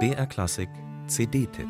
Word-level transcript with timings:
BR 0.00 0.26
Klassik 0.26 0.68
CD-Tipp 1.06 1.68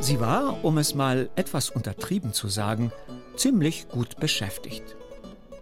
Sie 0.00 0.20
war, 0.20 0.62
um 0.62 0.76
es 0.76 0.94
mal 0.94 1.30
etwas 1.36 1.70
untertrieben 1.70 2.34
zu 2.34 2.48
sagen, 2.48 2.92
ziemlich 3.36 3.88
gut 3.88 4.20
beschäftigt. 4.20 4.96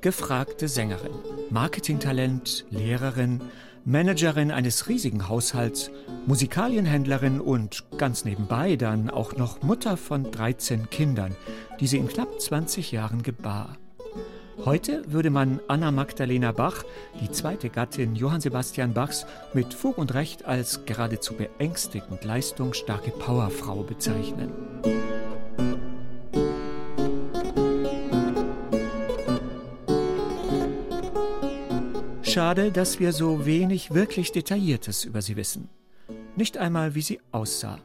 Gefragte 0.01 0.67
Sängerin, 0.67 1.13
Marketingtalent, 1.51 2.67
Lehrerin, 2.71 3.43
Managerin 3.89 4.51
eines 4.51 4.87
riesigen 4.91 5.31
Haushalts, 5.31 5.91
Musikalienhändlerin 6.27 7.41
und 7.41 7.87
ganz 7.97 8.27
nebenbei 8.27 8.77
dann 8.77 9.09
auch 9.09 9.35
noch 9.39 9.63
Mutter 9.63 9.97
von 9.97 10.31
13 10.31 10.91
Kindern, 10.91 11.35
die 11.81 11.87
sie 11.87 11.97
in 11.97 12.07
knapp 12.07 12.39
20 12.39 12.93
Jahren 12.93 13.23
gebar. 13.23 13.79
Heute 14.63 15.11
würde 15.11 15.31
man 15.31 15.61
Anna 15.69 15.91
Magdalena 15.91 16.53
Bach, 16.53 16.85
die 17.23 17.31
zweite 17.31 17.71
Gattin 17.71 18.15
Johann 18.15 18.43
Sebastian 18.43 18.93
Bachs, 18.93 19.25
mit 19.55 19.73
Fug 19.73 19.97
und 19.97 20.13
Recht 20.13 20.45
als 20.45 20.85
geradezu 20.85 21.33
beängstigend 21.33 22.23
leistungsstarke 22.25 23.13
Powerfrau 23.13 23.85
bezeichnen. 23.85 24.53
Schade, 32.29 32.71
dass 32.71 33.01
wir 33.01 33.13
so 33.13 33.47
wenig 33.47 33.95
wirklich 33.95 34.33
Detailliertes 34.33 35.07
über 35.07 35.23
sie 35.23 35.37
wissen. 35.37 35.71
Nicht 36.37 36.59
einmal, 36.59 36.95
wie 36.95 37.01
sie 37.01 37.21
aussah. 37.33 37.79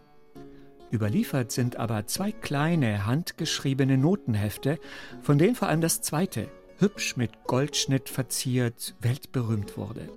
Überliefert 0.92 1.54
sind 1.54 1.78
aber 1.78 2.08
zwei 2.08 2.34
kleine, 2.34 3.06
handgeschriebene 3.06 3.98
Notenhefte, 3.98 4.80
von 5.22 5.38
denen 5.38 5.56
vor 5.56 5.70
allem 5.70 5.80
das 5.80 6.02
zweite, 6.02 6.50
hübsch 6.78 7.16
mit 7.16 7.46
Goldschnitt 7.46 8.10
verziert, 8.10 8.96
weltberühmt 9.00 9.78
wurde. 9.78 10.10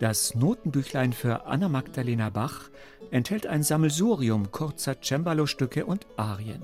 Das 0.00 0.34
Notenbüchlein 0.34 1.12
für 1.12 1.44
Anna 1.44 1.68
Magdalena 1.68 2.30
Bach 2.30 2.70
enthält 3.10 3.46
ein 3.46 3.62
Sammelsurium 3.62 4.52
kurzer 4.52 5.02
Cembalo-Stücke 5.02 5.84
und 5.84 6.06
Arien. 6.16 6.62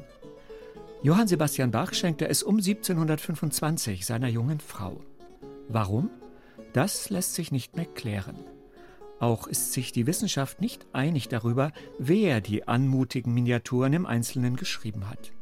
Johann 1.02 1.28
Sebastian 1.28 1.72
Bach 1.72 1.92
schenkte 1.92 2.26
es 2.26 2.42
um 2.42 2.56
1725 2.56 4.06
seiner 4.06 4.28
jungen 4.28 4.60
Frau. 4.60 5.02
Warum? 5.68 6.08
Das 6.72 7.10
lässt 7.10 7.34
sich 7.34 7.52
nicht 7.52 7.76
mehr 7.76 7.86
klären. 7.86 8.36
Auch 9.18 9.46
ist 9.46 9.72
sich 9.72 9.92
die 9.92 10.06
Wissenschaft 10.06 10.60
nicht 10.60 10.86
einig 10.92 11.28
darüber, 11.28 11.72
wer 11.98 12.40
die 12.40 12.66
anmutigen 12.66 13.34
Miniaturen 13.34 13.92
im 13.92 14.06
Einzelnen 14.06 14.56
geschrieben 14.56 15.10
hat. 15.10 15.32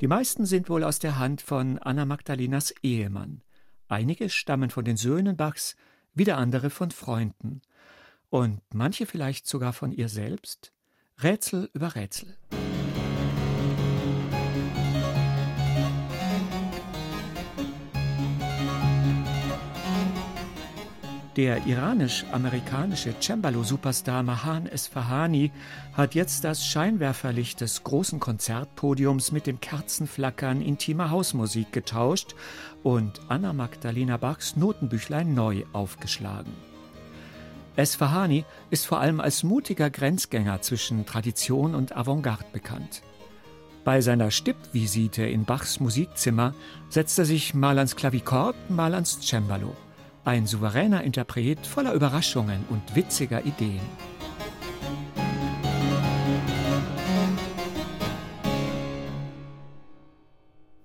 Die 0.00 0.06
meisten 0.06 0.46
sind 0.46 0.68
wohl 0.68 0.84
aus 0.84 0.98
der 0.98 1.18
Hand 1.18 1.42
von 1.42 1.78
Anna 1.78 2.04
Magdalenas 2.04 2.74
Ehemann. 2.82 3.42
Einige 3.88 4.30
stammen 4.30 4.70
von 4.70 4.84
den 4.84 4.96
Söhnen 4.96 5.36
Bachs, 5.36 5.76
wieder 6.14 6.38
andere 6.38 6.70
von 6.70 6.90
Freunden. 6.90 7.62
Und 8.30 8.60
manche 8.72 9.06
vielleicht 9.06 9.46
sogar 9.46 9.72
von 9.72 9.92
ihr 9.92 10.08
selbst? 10.08 10.72
Rätsel 11.22 11.70
über 11.72 11.94
Rätsel. 11.94 12.36
Der 21.36 21.66
iranisch-amerikanische 21.66 23.14
Cembalo-Superstar 23.18 24.22
Mahan 24.22 24.66
Esfahani 24.66 25.50
hat 25.94 26.14
jetzt 26.14 26.44
das 26.44 26.66
Scheinwerferlicht 26.66 27.62
des 27.62 27.82
großen 27.84 28.20
Konzertpodiums 28.20 29.32
mit 29.32 29.46
dem 29.46 29.58
Kerzenflackern 29.58 30.60
intimer 30.60 31.10
Hausmusik 31.10 31.72
getauscht 31.72 32.34
und 32.82 33.22
Anna 33.28 33.54
Magdalena 33.54 34.18
Bachs 34.18 34.56
Notenbüchlein 34.56 35.32
neu 35.32 35.64
aufgeschlagen. 35.72 36.52
Esfahani 37.76 38.44
ist 38.68 38.84
vor 38.84 39.00
allem 39.00 39.18
als 39.18 39.42
mutiger 39.42 39.88
Grenzgänger 39.88 40.60
zwischen 40.60 41.06
Tradition 41.06 41.74
und 41.74 41.96
Avantgarde 41.96 42.44
bekannt. 42.52 43.00
Bei 43.84 44.02
seiner 44.02 44.30
Stippvisite 44.30 45.24
in 45.24 45.46
Bachs 45.46 45.80
Musikzimmer 45.80 46.54
setzt 46.90 47.18
er 47.18 47.24
sich 47.24 47.54
mal 47.54 47.78
ans 47.78 47.96
Klavichord, 47.96 48.54
mal 48.68 48.92
ans 48.94 49.18
Cembalo. 49.26 49.74
Ein 50.24 50.46
souveräner 50.46 51.02
Interpret 51.02 51.66
voller 51.66 51.94
Überraschungen 51.94 52.64
und 52.70 52.94
witziger 52.94 53.44
Ideen. 53.44 53.80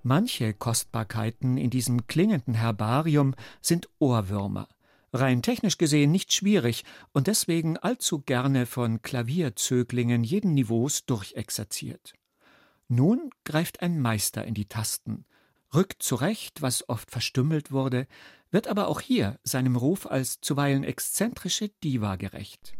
Manche 0.02 0.54
Kostbarkeiten 0.54 1.56
in 1.56 1.70
diesem 1.70 2.08
klingenden 2.08 2.54
Herbarium 2.54 3.36
sind 3.60 3.88
Ohrwürmer. 4.00 4.66
Rein 5.12 5.40
technisch 5.40 5.78
gesehen 5.78 6.10
nicht 6.10 6.32
schwierig 6.32 6.84
und 7.12 7.28
deswegen 7.28 7.76
allzu 7.76 8.20
gerne 8.22 8.66
von 8.66 9.02
Klavierzöglingen 9.02 10.24
jeden 10.24 10.54
Niveaus 10.54 11.06
durchexerziert. 11.06 12.14
Nun 12.88 13.30
greift 13.44 13.82
ein 13.82 14.00
Meister 14.00 14.44
in 14.44 14.54
die 14.54 14.66
Tasten, 14.66 15.26
rückt 15.74 16.02
zurecht, 16.02 16.62
was 16.62 16.88
oft 16.88 17.10
verstümmelt 17.10 17.70
wurde, 17.72 18.06
wird 18.50 18.68
aber 18.68 18.88
auch 18.88 19.00
hier 19.00 19.38
seinem 19.44 19.76
Ruf 19.76 20.06
als 20.06 20.40
zuweilen 20.40 20.84
exzentrische 20.84 21.68
Diva 21.82 22.16
gerecht. 22.16 22.74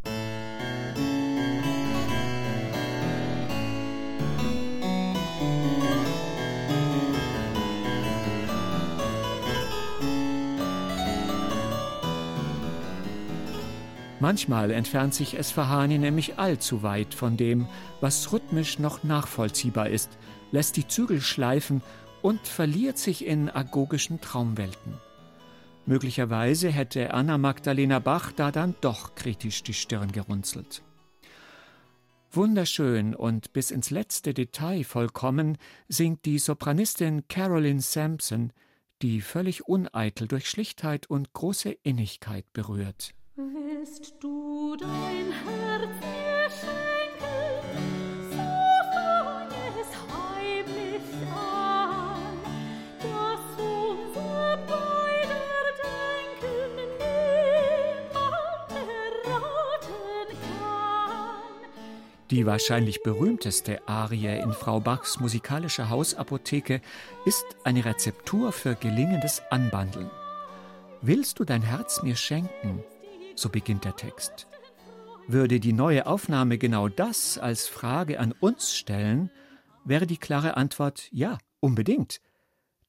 Manchmal 14.20 14.72
entfernt 14.72 15.15
sich 15.15 15.38
Esfahani 15.38 15.97
nämlich 15.97 16.38
allzu 16.38 16.82
weit 16.82 17.15
von 17.15 17.37
dem, 17.37 17.69
was 18.00 18.32
rhythmisch 18.32 18.81
noch 18.81 19.05
nachvollziehbar 19.05 19.91
ist, 19.91 20.10
lässt 20.50 20.76
die 20.76 20.88
Zügel 20.88 21.20
schleifen 21.20 21.82
und 22.23 22.47
verliert 22.47 22.99
sich 22.99 23.25
in 23.25 23.51
agogischen 23.51 24.21
Traumwelten. 24.21 24.95
Möglicherweise 25.87 26.71
hätte 26.71 27.15
Anna 27.15 27.39
Magdalena 27.39 27.99
Bach 27.99 28.33
da 28.33 28.53
dann 28.53 28.75
doch 28.81 29.15
kritisch 29.15 29.62
die 29.62 29.75
Stirn 29.75 30.12
gerunzelt. 30.12 30.83
Wunderschön 32.31 33.15
und 33.15 33.55
bis 33.55 33.71
ins 33.71 33.91
letzte 33.91 34.34
Detail 34.34 34.84
vollkommen 34.84 35.56
singt 35.89 36.27
die 36.27 36.39
Sopranistin 36.39 37.27
Carolyn 37.29 37.81
Sampson, 37.81 38.53
die 39.00 39.23
völlig 39.23 39.67
uneitel 39.67 40.29
durch 40.29 40.50
Schlichtheit 40.50 41.09
und 41.09 41.33
große 41.33 41.71
Innigkeit 41.71 42.45
berührt. 42.53 43.15
Willst 43.37 44.15
du 44.21 44.77
dein 44.77 45.33
Herz 45.33 46.18
Die 62.31 62.44
wahrscheinlich 62.44 63.03
berühmteste 63.03 63.89
Arie 63.89 64.39
in 64.39 64.53
Frau 64.53 64.81
Bachs 64.81 65.19
musikalischer 65.19 65.89
Hausapotheke 65.89 66.83
ist 67.25 67.47
eine 67.65 67.87
Rezeptur 67.87 68.53
für 68.53 68.75
gelingendes 68.75 69.41
Anbandeln. 69.50 70.11
Willst 71.00 71.38
du 71.38 71.44
dein 71.44 71.62
Herz 71.62 72.03
mir 72.03 72.17
schenken? 72.17 72.84
So 73.34 73.49
beginnt 73.49 73.87
der 73.87 73.97
Text. 73.97 74.47
Würde 75.27 75.59
die 75.59 75.72
neue 75.72 76.06
Aufnahme 76.06 76.59
genau 76.59 76.88
das 76.88 77.38
als 77.38 77.67
Frage 77.67 78.21
an 78.21 78.33
uns 78.33 78.75
stellen, 78.75 79.31
wäre 79.85 80.06
die 80.06 80.19
klare 80.19 80.58
Antwort 80.58 81.08
ja, 81.11 81.38
unbedingt. 81.61 82.20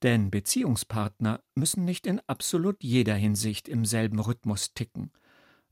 Denn 0.03 0.31
Beziehungspartner 0.31 1.39
müssen 1.55 1.85
nicht 1.85 2.07
in 2.07 2.19
absolut 2.27 2.83
jeder 2.83 3.15
Hinsicht 3.15 3.69
im 3.69 3.85
selben 3.85 4.19
Rhythmus 4.19 4.73
ticken. 4.73 5.11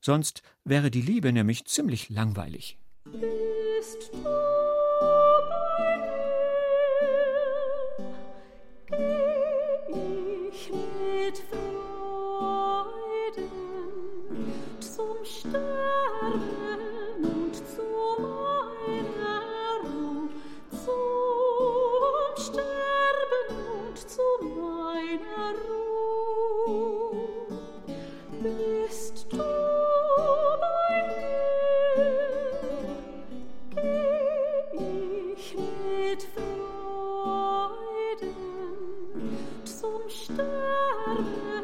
Sonst 0.00 0.42
wäre 0.64 0.90
die 0.90 1.02
Liebe 1.02 1.32
nämlich 1.34 1.66
ziemlich 1.66 2.08
langweilig. 2.08 2.78
Bist 3.12 4.10
du 4.12 5.27
Sterne 40.08 41.57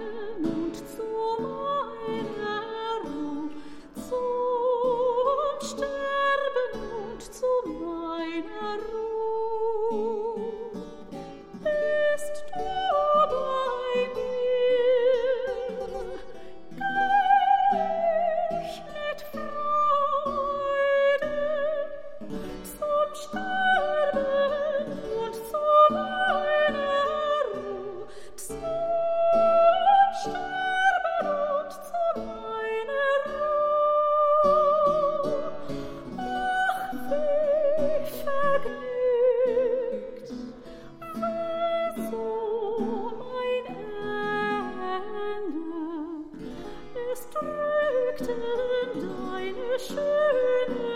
turn 50.15 50.94